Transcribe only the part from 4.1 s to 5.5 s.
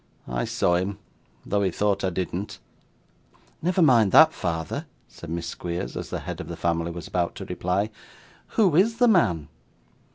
that, father,' said Miss